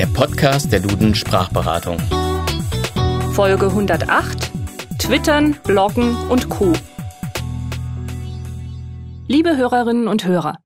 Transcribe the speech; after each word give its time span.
der 0.00 0.06
Podcast 0.06 0.72
der 0.72 0.80
Duden 0.80 1.14
Sprachberatung. 1.14 1.98
Folge 3.34 3.66
108 3.66 4.50
Twittern, 4.98 5.58
Bloggen 5.62 6.16
und 6.30 6.48
Co. 6.48 6.72
Liebe 9.28 9.58
Hörerinnen 9.58 10.08
und 10.08 10.24
Hörer, 10.24 10.56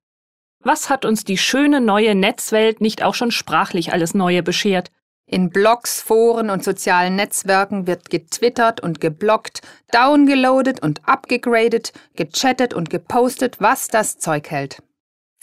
was 0.61 0.89
hat 0.89 1.05
uns 1.05 1.25
die 1.25 1.37
schöne 1.37 1.81
neue 1.81 2.15
Netzwelt 2.15 2.81
nicht 2.81 3.03
auch 3.03 3.15
schon 3.15 3.33
sprachlich 3.33 3.93
alles 3.93 4.15
Neue 4.15 4.45
beschert? 4.45 4.93
In 5.27 5.51
Blogs, 5.51 6.01
Foren 6.01 6.49
und 6.49 6.63
sozialen 6.63 7.17
Netzwerken 7.17 7.89
wird 7.89 8.11
getwittert 8.11 8.83
und 8.83 9.01
geblockt, 9.01 9.63
downgeloadet 9.91 10.81
und 10.81 11.01
abgegradet, 11.09 11.93
gechattet 12.15 12.73
und 12.73 12.89
gepostet, 12.89 13.57
was 13.59 13.89
das 13.89 14.17
Zeug 14.17 14.49
hält. 14.53 14.81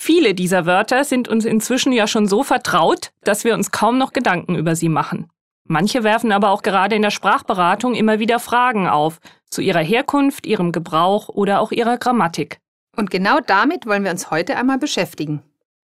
Viele 0.04 0.34
dieser 0.34 0.66
Wörter 0.66 1.04
sind 1.04 1.28
uns 1.28 1.46
inzwischen 1.46 1.94
ja 1.94 2.08
schon 2.08 2.28
so 2.28 2.42
vertraut, 2.42 3.12
dass 3.24 3.44
wir 3.44 3.54
uns 3.54 3.70
kaum 3.70 4.00
noch 4.00 4.14
Gedanken 4.14 4.56
über 4.56 4.76
sie 4.76 4.90
machen. 4.90 5.30
Manche 5.68 6.04
werfen 6.04 6.32
aber 6.32 6.50
auch 6.50 6.64
gerade 6.64 6.96
in 6.96 7.04
der 7.04 7.12
Sprachberatung 7.12 7.94
immer 7.94 8.18
wieder 8.18 8.40
Fragen 8.40 8.88
auf 8.88 9.20
zu 9.52 9.62
ihrer 9.62 9.84
Herkunft, 9.84 10.48
ihrem 10.48 10.72
Gebrauch 10.72 11.30
oder 11.30 11.62
auch 11.62 11.72
ihrer 11.72 12.00
Grammatik. 12.00 12.58
Und 12.98 13.12
genau 13.12 13.42
damit 13.46 13.86
wollen 13.86 14.04
wir 14.04 14.10
uns 14.10 14.32
heute 14.32 14.58
einmal 14.58 14.80
beschäftigen. 14.80 15.44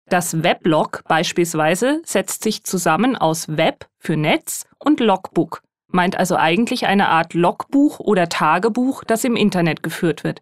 Das 0.09 0.43
Weblog 0.43 1.03
beispielsweise 1.07 2.01
setzt 2.07 2.43
sich 2.43 2.65
zusammen 2.65 3.17
aus 3.17 3.59
Web 3.59 3.87
für 3.99 4.17
Netz 4.17 4.65
und 4.79 4.99
Logbook, 5.01 5.61
meint 5.89 6.17
also 6.19 6.37
eigentlich 6.37 6.87
eine 6.87 7.11
Art 7.11 7.35
Logbuch 7.35 8.01
oder 8.01 8.31
Tagebuch, 8.31 9.05
das 9.05 9.25
im 9.25 9.37
Internet 9.37 9.83
geführt 9.83 10.25
wird. 10.25 10.41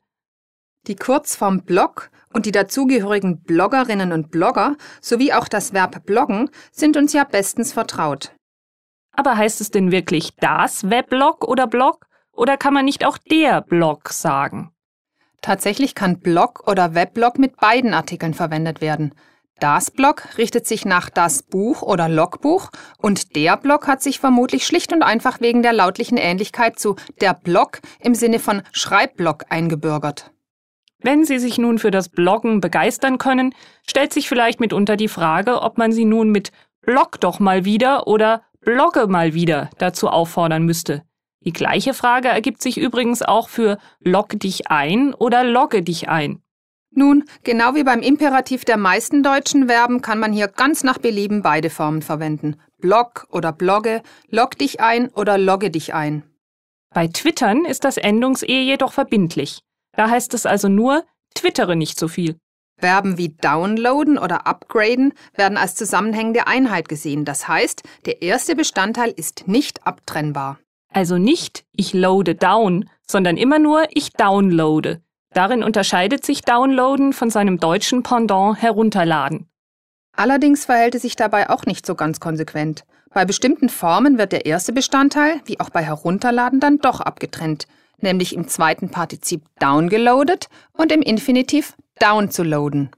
Die 0.86 0.96
Kurzform 0.96 1.62
Blog 1.62 2.10
und 2.34 2.46
die 2.46 2.52
dazugehörigen 2.52 3.42
Bloggerinnen 3.42 4.12
und 4.12 4.30
Blogger 4.30 4.76
sowie 5.00 5.32
auch 5.32 5.48
das 5.48 5.72
Verb 5.72 6.04
bloggen 6.04 6.50
sind 6.72 6.96
uns 6.96 7.12
ja 7.12 7.24
bestens 7.24 7.72
vertraut. 7.72 8.32
Aber 9.12 9.36
heißt 9.36 9.60
es 9.60 9.70
denn 9.70 9.92
wirklich 9.92 10.36
das 10.36 10.90
Weblog 10.90 11.46
oder 11.48 11.66
Blog? 11.66 12.06
Oder 12.32 12.56
kann 12.56 12.74
man 12.74 12.84
nicht 12.84 13.06
auch 13.06 13.16
der 13.16 13.62
Blog 13.62 14.10
sagen? 14.10 14.72
Tatsächlich 15.40 15.94
kann 15.94 16.20
Blog 16.20 16.66
oder 16.66 16.94
Weblog 16.94 17.38
mit 17.38 17.56
beiden 17.56 17.94
Artikeln 17.94 18.34
verwendet 18.34 18.80
werden. 18.80 19.14
Das 19.60 19.90
Blog 19.90 20.36
richtet 20.36 20.66
sich 20.66 20.84
nach 20.84 21.10
das 21.10 21.44
Buch 21.44 21.82
oder 21.82 22.08
Logbuch 22.08 22.70
und 22.98 23.36
der 23.36 23.56
Blog 23.56 23.86
hat 23.86 24.02
sich 24.02 24.18
vermutlich 24.18 24.66
schlicht 24.66 24.92
und 24.92 25.02
einfach 25.02 25.40
wegen 25.40 25.62
der 25.62 25.72
lautlichen 25.72 26.18
Ähnlichkeit 26.18 26.78
zu 26.78 26.96
der 27.20 27.34
Blog 27.34 27.80
im 28.00 28.14
Sinne 28.16 28.40
von 28.40 28.62
Schreibblock 28.72 29.44
eingebürgert. 29.50 30.32
Wenn 31.04 31.26
Sie 31.26 31.38
sich 31.38 31.58
nun 31.58 31.78
für 31.78 31.90
das 31.90 32.08
Bloggen 32.08 32.62
begeistern 32.62 33.18
können, 33.18 33.54
stellt 33.86 34.14
sich 34.14 34.26
vielleicht 34.26 34.58
mitunter 34.58 34.96
die 34.96 35.08
Frage, 35.08 35.60
ob 35.60 35.76
man 35.76 35.92
Sie 35.92 36.06
nun 36.06 36.30
mit 36.30 36.50
Blog 36.80 37.20
doch 37.20 37.40
mal 37.40 37.66
wieder 37.66 38.06
oder 38.06 38.40
Blogge 38.62 39.06
mal 39.06 39.34
wieder 39.34 39.68
dazu 39.76 40.08
auffordern 40.08 40.64
müsste. 40.64 41.02
Die 41.40 41.52
gleiche 41.52 41.92
Frage 41.92 42.28
ergibt 42.28 42.62
sich 42.62 42.78
übrigens 42.78 43.20
auch 43.20 43.50
für 43.50 43.76
log 44.00 44.30
dich 44.30 44.70
ein 44.70 45.12
oder 45.12 45.44
logge 45.44 45.82
dich 45.82 46.08
ein. 46.08 46.40
Nun, 46.90 47.24
genau 47.42 47.74
wie 47.74 47.84
beim 47.84 48.00
Imperativ 48.00 48.64
der 48.64 48.78
meisten 48.78 49.22
deutschen 49.22 49.66
Verben 49.68 50.00
kann 50.00 50.18
man 50.18 50.32
hier 50.32 50.48
ganz 50.48 50.84
nach 50.84 50.96
Belieben 50.96 51.42
beide 51.42 51.68
Formen 51.68 52.00
verwenden. 52.00 52.56
Blog 52.78 53.26
oder 53.30 53.52
blogge, 53.52 54.00
log 54.30 54.56
dich 54.56 54.80
ein 54.80 55.10
oder 55.10 55.36
logge 55.36 55.70
dich 55.70 55.92
ein. 55.92 56.22
Bei 56.94 57.08
Twittern 57.08 57.66
ist 57.66 57.84
das 57.84 57.98
Endungs-E 57.98 58.62
jedoch 58.62 58.94
verbindlich. 58.94 59.60
Da 59.96 60.10
heißt 60.10 60.34
es 60.34 60.46
also 60.46 60.68
nur, 60.68 61.04
twittere 61.34 61.76
nicht 61.76 61.98
so 61.98 62.08
viel. 62.08 62.36
Verben 62.78 63.18
wie 63.18 63.28
downloaden 63.28 64.18
oder 64.18 64.46
upgraden 64.46 65.14
werden 65.34 65.56
als 65.56 65.74
zusammenhängende 65.74 66.46
Einheit 66.46 66.88
gesehen. 66.88 67.24
Das 67.24 67.46
heißt, 67.46 67.82
der 68.04 68.22
erste 68.22 68.56
Bestandteil 68.56 69.10
ist 69.10 69.46
nicht 69.46 69.86
abtrennbar. 69.86 70.58
Also 70.92 71.18
nicht 71.18 71.64
ich 71.72 71.92
loade 71.92 72.34
down, 72.34 72.88
sondern 73.06 73.36
immer 73.36 73.58
nur 73.58 73.84
ich 73.90 74.12
downloade. 74.12 75.00
Darin 75.34 75.64
unterscheidet 75.64 76.24
sich 76.24 76.42
Downloaden 76.42 77.12
von 77.12 77.28
seinem 77.28 77.58
deutschen 77.58 78.04
Pendant 78.04 78.62
herunterladen. 78.62 79.48
Allerdings 80.16 80.64
verhält 80.64 80.94
es 80.94 81.02
sich 81.02 81.16
dabei 81.16 81.50
auch 81.50 81.66
nicht 81.66 81.84
so 81.84 81.96
ganz 81.96 82.20
konsequent. 82.20 82.84
Bei 83.12 83.24
bestimmten 83.24 83.68
Formen 83.68 84.16
wird 84.16 84.30
der 84.30 84.46
erste 84.46 84.72
Bestandteil, 84.72 85.40
wie 85.44 85.58
auch 85.58 85.70
bei 85.70 85.82
Herunterladen, 85.82 86.60
dann 86.60 86.78
doch 86.78 87.00
abgetrennt, 87.00 87.66
nämlich 88.04 88.34
im 88.34 88.46
zweiten 88.46 88.90
Partizip 88.90 89.42
downgeloadet 89.58 90.48
und 90.72 90.92
im 90.92 91.02
Infinitiv 91.02 91.76
down 91.98 92.30
zu 92.30 92.44
loaden. 92.44 92.90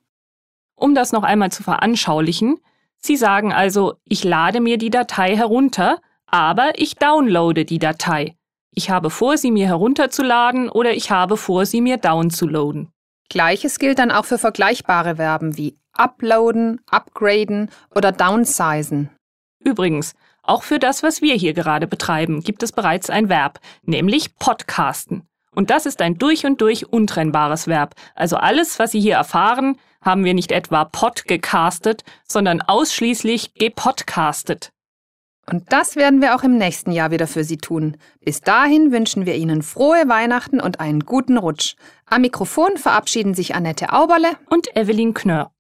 Um 0.75 0.95
das 0.95 1.13
noch 1.13 1.23
einmal 1.23 1.51
zu 1.51 1.63
veranschaulichen, 1.63 2.59
Sie 2.99 3.17
sagen 3.17 3.53
also, 3.53 3.95
ich 4.05 4.25
lade 4.25 4.61
mir 4.61 4.79
die 4.79 4.91
Datei 4.91 5.37
herunter, 5.37 6.01
aber 6.27 6.73
ich 6.75 6.97
downloade 6.97 7.65
die 7.65 7.79
Datei. 7.79 8.37
Ich 8.73 8.91
habe 8.91 9.11
vor, 9.11 9.39
sie 9.39 9.53
mir 9.53 9.67
herunterzuladen 9.67 10.69
oder 10.69 10.93
ich 10.93 11.11
habe 11.11 11.37
vor, 11.37 11.67
sie 11.67 11.81
mir 11.81 11.99
downzuladen. 11.99 12.91
Gleiches 13.29 13.79
gilt 13.79 14.01
dann 14.01 14.11
auch 14.11 14.25
für 14.25 14.39
vergleichbare 14.39 15.17
Verben 15.17 15.57
wie 15.57 15.79
uploaden, 15.93 16.81
upgraden 16.91 17.71
oder 17.95 18.13
downsizen. 18.13 19.11
Übrigens, 19.61 20.15
auch 20.49 20.63
für 20.63 20.79
das, 20.79 21.03
was 21.03 21.23
wir 21.23 21.35
hier 21.35 21.55
gerade 21.55 21.87
betreiben, 21.87 22.41
gibt 22.41 22.63
es 22.63 22.73
bereits 22.73 23.11
ein 23.11 23.29
Verb, 23.29 23.61
nämlich 23.83 24.37
podcasten. 24.37 25.23
Und 25.55 25.71
das 25.71 25.87
ist 25.87 26.03
ein 26.03 26.19
durch 26.19 26.45
und 26.45 26.61
durch 26.61 26.93
untrennbares 26.93 27.67
Verb. 27.67 27.95
Also 28.15 28.37
alles, 28.37 28.79
was 28.79 28.93
Sie 28.93 29.01
hier 29.01 29.15
erfahren, 29.15 29.79
haben 30.03 30.25
wir 30.25 30.35
nicht 30.35 30.53
etwa 30.53 30.85
pod 30.85 31.25
gecastet, 31.25 32.05
sondern 32.29 32.61
ausschließlich 32.61 33.55
gepodcastet. 33.55 34.71
Und 35.49 35.73
das 35.73 35.97
werden 35.97 36.21
wir 36.21 36.35
auch 36.35 36.43
im 36.43 36.59
nächsten 36.59 36.91
Jahr 36.93 37.11
wieder 37.11 37.27
für 37.27 37.45
Sie 37.45 37.57
tun. 37.57 37.97
Bis 38.25 38.41
dahin 38.41 38.93
wünschen 38.93 39.27
wir 39.27 39.37
Ihnen 39.37 39.63
frohe 39.63 40.09
Weihnachten 40.09 40.61
und 40.61 40.81
einen 40.81 41.01
guten 41.01 41.39
Rutsch. 41.39 41.77
Am 42.05 42.23
Mikrofon 42.23 42.77
verabschieden 42.77 43.35
sich 43.35 43.55
Annette 43.55 43.93
Auberle 43.93 44.37
und 44.51 44.77
Evelyn 44.77 45.15
Knörr. 45.15 45.53